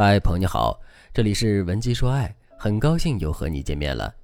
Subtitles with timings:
[0.00, 0.80] 嗨，朋友你好，
[1.12, 4.14] 这里是文姬说爱，很高兴又和你见面了。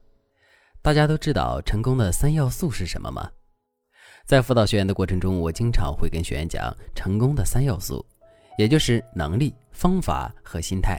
[0.81, 3.29] 大家都知道成功的三要素是什么吗？
[4.25, 8.07] 在辅导学员的过程中，我经常会跟学员讲成功的三要素，
[8.57, 10.97] 也就是能力、方法和心态。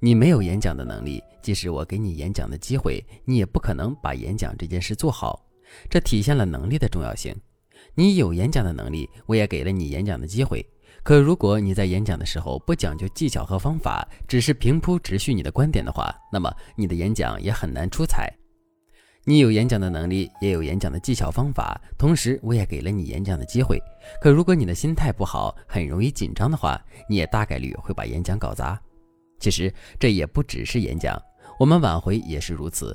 [0.00, 5.46] 你没有演讲的能力，即使我给你演讲的机会，你也不可能把演讲这件事做好。
[5.88, 7.32] 这体现了能力的重要性。
[7.94, 10.68] 你有演讲的能力，我也给了你演讲的机会。
[11.08, 18.30] 可如果你在演讲的时候不讲究技巧和方法，只是平铺直叙你的观点的话，那么你的演讲也很难出彩。
[19.24, 23.82] 你有演讲的能力，也有演讲的技巧方法，同时我也给了你演讲的机会。
[24.20, 28.78] 可如果你的心态不好，很容易紧张的话，你也大概率会把演讲搞砸。
[29.40, 31.18] 其实这也不只是演讲，
[31.58, 32.94] 我们挽回也是如此。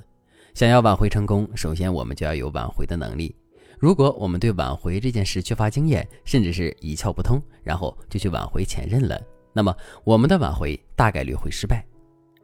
[0.53, 3.35] 想要挽回成功，首先我们就要有挽回的能力。
[3.83, 9.75] 如果我们对挽回这件事缺乏经验，甚至是一窍不通，然后就去挽回前任了，那么
[10.05, 11.85] 我们的挽回大概率会失败。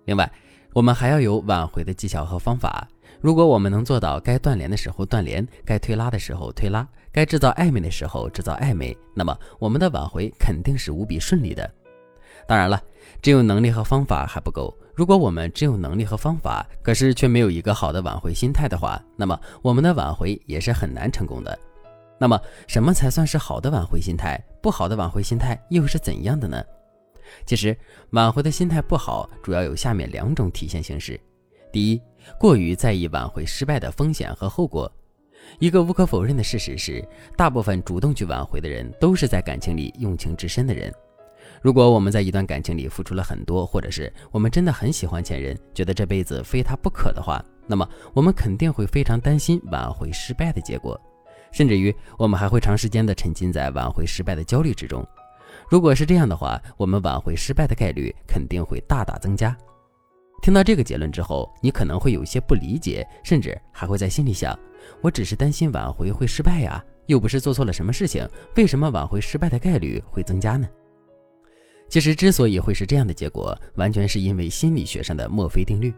[0.04, 0.30] 另外，
[0.74, 2.86] 我们还要有挽回的技巧和方法。
[3.22, 11.74] 如果我们能做到该断联的时候断联，该推拉的时候推拉，该制造暧昧的时候制造暧昧，那么我们的挽回肯定是无比顺利的。
[12.48, 12.82] 当然了，
[13.22, 14.76] 只有能力和方法还不够。
[14.96, 21.58] 如果我们只有能力和方法，可是却没有一个好的挽回心态的话，那么我们的挽回也是很难成功的。
[22.18, 22.38] 那么，
[22.68, 24.38] 什么才算是好的挽回心态？
[24.62, 26.62] 不好的挽回心态又是怎样的呢？
[27.46, 27.78] 其实，
[28.10, 31.18] 挽回的心态不好，主要有下面两种体现形式：
[31.72, 32.02] 第一，
[32.38, 34.92] 过于在意挽回失败的风险和后果。
[35.60, 40.94] 一个无可否认的事实是，大部分主动去挽回的人，都是在感情里用情至深的人。
[41.62, 51.00] 如果我们在一段感情里付出了很多，或者是我们真的很喜欢前任，觉得这辈子非他不可的话，那么我们肯定会非常担心挽回失败的结果，
[51.52, 55.06] 甚至于我们还会长时间的沉浸在挽回失败的焦虑之中。
[55.68, 59.56] 如果是这样的话，我们挽回失败的概率肯定会大大增加。
[60.42, 64.58] 听到这个结论之后，你可能会有些不理解，甚至还会在心里想：
[65.02, 70.66] 我只是担心挽回会失败呀，又不是做错了什么事情，为什么挽回失败的概率会增加呢？
[71.90, 75.94] 其实之所以会是这样的结果，完全是因为心理学上的墨菲定律。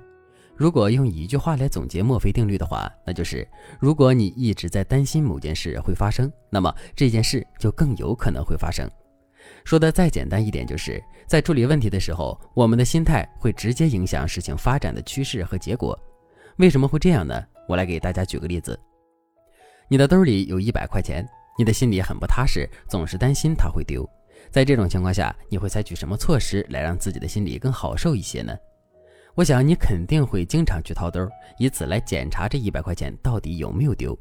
[0.55, 3.47] 如果用一句话来总结墨菲定律的话，那就是：
[3.79, 8.89] 如果你一直在担心某件事会发生，那么这件事就更有可能会发生。
[9.65, 15.99] 说的再简单一点，就是在处理问题的时候，我们的心态会直接影响事情发展的趋势和结果。
[16.57, 17.43] 为什么会这样呢？
[17.67, 18.79] 我来给大家举个例子：
[19.89, 21.27] 你的兜里有一百块钱，
[21.57, 24.07] 你的心里很不踏实，总是担心它会丢。
[24.49, 28.57] 在这种情况下，你会采取什么措施来让自己的心里更好受一些呢？
[29.35, 31.25] 我想你肯定会经常去掏兜，
[31.57, 34.17] 以此来检查这一百块钱到底有没有丢。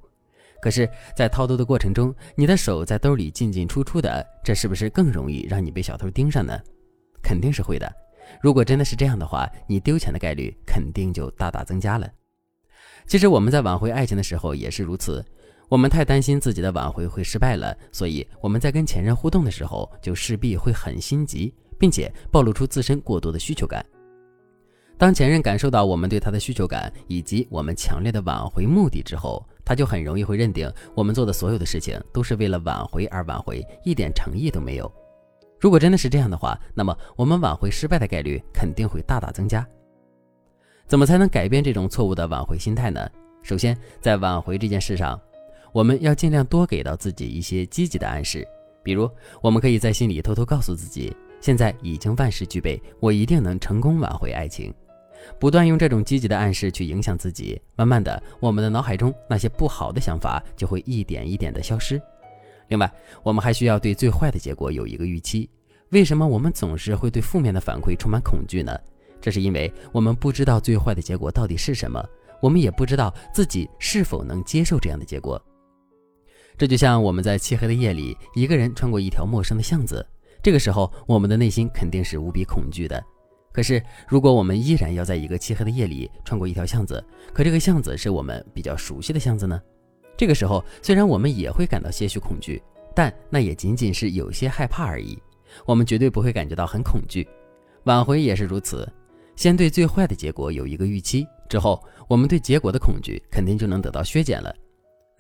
[0.63, 6.57] 可是，在掏兜的过程中，你的手在兜里进进出出的，这是不是更容易让你被小偷盯上呢？
[7.23, 7.91] 肯定是会的。
[8.41, 12.09] 如果真的是这样的话，你丢钱的概率肯定就大大增加了。
[13.07, 15.25] 其实我们在挽回爱情的时候也是如此。
[15.71, 23.87] 我们太担心自己的挽回会失败了，所以我们在跟前任互动的时候，就势必会很心急，并且暴露出自身过多的需求感。
[24.99, 34.93] 当前任感受到我们对他的需求感以及我们强烈的挽回目的之后，他就很容易会认定我们做的所有的事情都是为了挽回而挽回，一点诚意都没有。
[35.61, 39.65] 如果真的是这样的话，那么我们挽回失败的概率肯定会大大增加。
[40.89, 43.09] 怎么才能改变这种错误的挽回心态呢？
[43.41, 45.19] 首先，在挽回这件事上。
[45.73, 48.47] 我们要尽量多给到自己一些积极的暗示，
[48.83, 49.11] 比如，
[49.43, 54.75] 我们可以在心里偷偷告诉自己，现在已经万事俱备，我一定能成功挽回爱情。
[55.39, 62.01] 不断用这种积极的暗示去影响自己，慢慢的，我们的脑海中那些不好的想法就会一点一点的消失。
[62.69, 62.91] 另外，
[63.23, 65.49] 我们还需要对最坏的结果有一个预期。
[65.91, 68.73] 为什么我们总是会对负面的反馈充满恐惧呢？
[69.21, 72.03] 这是因为我们不知道最坏的结果到底是什么，
[72.41, 75.41] 我们也不知道自己是否能接受这样的结果。
[76.61, 80.07] 这就像我们在漆黑的夜里，一个人穿过一条陌生的巷子，
[80.43, 83.03] 这个时候我们的内心肯定是无比恐惧的。
[83.51, 87.03] 可是，如果我们依然要在一个漆黑的夜里穿过一条巷子，
[87.33, 89.59] 可这个巷子是我们比较熟悉的巷子呢？
[90.19, 92.63] 这个时候，虽然我们也会感到些许恐惧，
[92.95, 95.19] 但那也仅仅是有些害怕而已，
[95.65, 97.27] 我们绝对不会感觉到很恐惧。
[97.85, 98.87] 挽回也是如此，
[99.35, 104.55] 先对最坏的结果有一个预期，之后我们对结果的恐惧肯定就能得到削减了。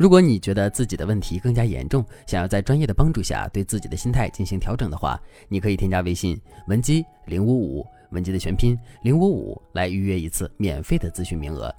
[0.00, 11.70] 如果你觉得自己的问题更加严重，想要在专业的帮助下对自己的心态进行调整的话，你可以添加微信文姬零五五，文姬的全拼零五五，来预约一次免费的咨询名额。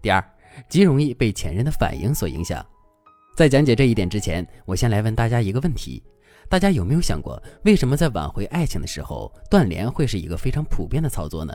[0.00, 0.24] 第二，
[0.70, 2.64] 极容易被前任的反应所影响。
[3.36, 6.02] 在讲解这一点之前，我先来问大家一个问题：
[6.48, 11.54] 大家有没有想过，为什么在挽回爱情的时候，断联会是一个非常普遍的操作呢？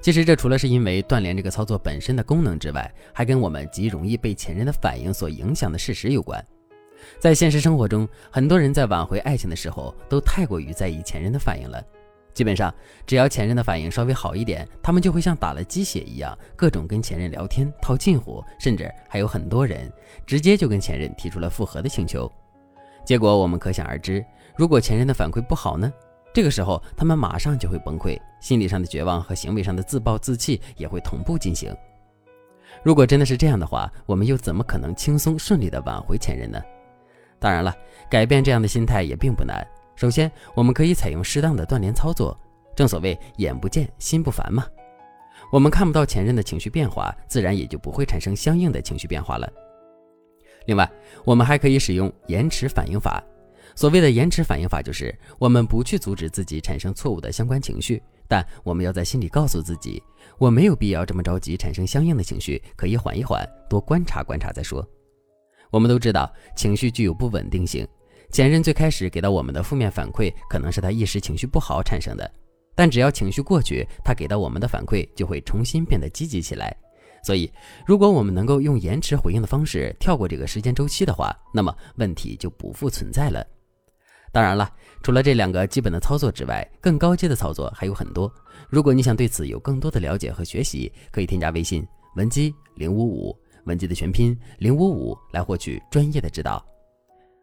[0.00, 6.42] 其实这除了是因为断联这个操作本身的功能之外，还跟我们极容易被前任的反应所影响的事实有关。
[7.18, 11.82] 在现实生活中，很多人在挽回爱情的时候，都太过于在意前任的反应了。
[12.32, 12.72] 基本上，
[13.04, 19.92] 只要前任的反应稍微好一点，他们就会像打了鸡血一样，各种跟前任聊天套近乎，甚至还有很多人
[20.24, 22.30] 直接就跟前任提出了复合的请求。
[23.04, 24.24] 结果我们可想而知，
[24.56, 25.92] 如果前任的反馈不好呢？
[26.38, 31.76] 这个时候他们马上就会崩溃，心理上的绝望和行为上的自暴自弃也会同步进行。
[32.84, 36.62] 如果真的是这样的话，我们又怎么可能轻松顺利的挽回前任呢？
[37.40, 37.76] 当然了，
[38.08, 39.66] 改变这样的心态也并不难。
[39.96, 42.38] 首先，我们可以采用适当的断联操作。
[42.76, 44.64] 正所谓“眼不见心不烦”嘛，
[45.50, 49.52] 我们看不到前任的情绪变化，自然也就不会产生相应的情绪变化了。
[50.66, 50.88] 另外，
[51.24, 53.20] 我们还可以使用延迟反应法。
[53.74, 60.02] 所谓的延迟反应法，就是我们不去阻止自己产生错误的相关情绪，但我们要在心里告诉自己，
[60.38, 64.86] 我没有必要这么着急产生相应的情绪，可以缓一缓，多观察观察再说。
[65.70, 67.86] 我们都知道，情绪具有不稳定性。
[68.30, 72.30] 前任最开始给到我们的负面反馈，可能是他一时情绪不好产生的，
[72.74, 76.76] 但只要情绪过去，他给到我们的反馈就会重新变得积极起来。
[77.22, 77.50] 所以，
[77.84, 83.44] 如果我们能够用延迟回应的方式跳过这个时间周期的话，那么问题就不复存在了。
[84.32, 84.70] 当然了，
[85.02, 88.32] 除了这两个基本的操作之外，更高阶的操作还有很多。
[88.68, 91.86] 如果你想对此有更多的了解和学习，可以添加微信
[92.16, 93.36] 文姬零五五。
[93.64, 96.64] 文姬的全拼零五五来获取专业的指导。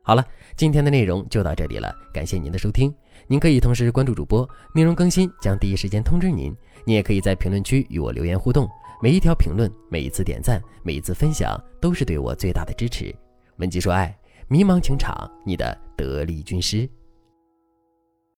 [0.01, 2.91] 好了，今天的内容就到这里了，感谢您的收听。
[3.27, 6.55] 您可以同时关注主播，内容更新将第一时间通知您。
[6.83, 8.67] 您也可以在评论区与我留言互动，
[9.01, 13.15] 每一条评论、每一次点赞、每一次分享，都是对我最大的支持。
[13.57, 14.15] 文姬说爱，
[14.47, 16.87] 迷茫情场，你的得力军师。